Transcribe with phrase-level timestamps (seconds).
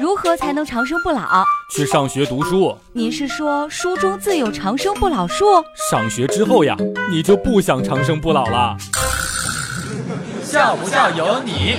[0.00, 1.44] 如何才能长生不老？
[1.70, 2.74] 去上学读书。
[2.92, 5.44] 您是说书中自有长生不老术？
[5.90, 6.76] 上学之后呀，
[7.10, 8.76] 你就不想长生不老了。
[10.42, 11.76] 笑不笑由你。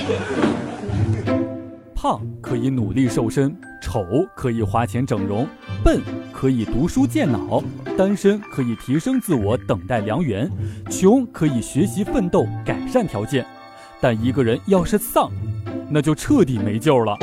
[1.94, 4.04] 胖可以努力瘦身，丑
[4.36, 5.46] 可以花钱整容，
[5.82, 6.00] 笨
[6.32, 7.62] 可以读书健脑，
[7.96, 10.48] 单身可以提升自我等待良缘，
[10.90, 13.44] 穷可以学习奋斗改善条件，
[14.00, 15.30] 但一个人要是丧，
[15.90, 17.16] 那就彻底没救了。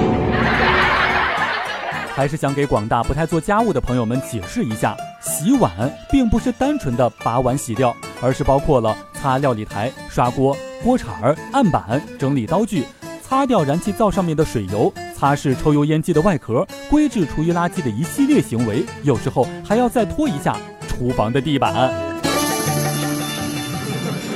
[2.16, 5.72] 还是想给广大不太做家务的朋友们解释一下，洗碗
[6.12, 12.86] 并不是单纯的把碗洗掉，而是包括了擦料理台、刷锅、锅铲儿、案板、整理刀具。
[13.24, 21.74] 擦掉燃气灶上面的水油，擦拭抽油烟机的外壳，归置厨余垃圾的一系列行为，有时候还要再拖一下厨房的地板。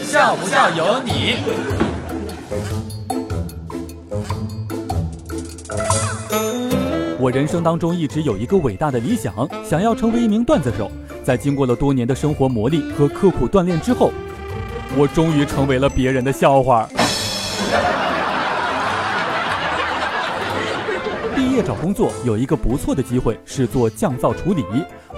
[0.01, 1.35] 笑不笑由你。
[7.25, 9.34] 我人生当中一直有一个伟大的理想，
[9.68, 10.91] 想要成为一名段子手。
[11.23, 14.12] 在经过了多年的生活磨砺和刻苦锻炼之后，
[14.95, 16.87] 我终于成为了别人的笑话。
[21.35, 24.63] 毕业找工作有一个不错的机会是做降噪处理。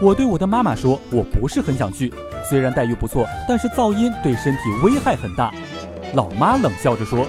[0.02, 2.14] 我对我的妈妈说，我不是很想去，
[2.50, 5.54] 虽然待遇不错，但是噪音对身体危害很大。
[6.14, 7.28] 老妈冷笑着说，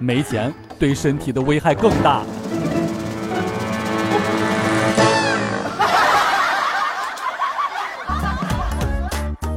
[0.00, 2.22] 没钱对身体的危害更大。